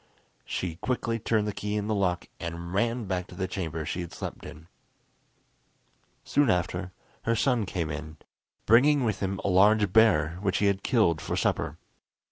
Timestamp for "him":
9.19-9.39